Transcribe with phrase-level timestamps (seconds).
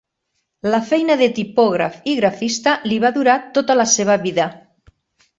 [0.75, 4.49] La feina de tipògraf i grafista li va durar tota la seva vida.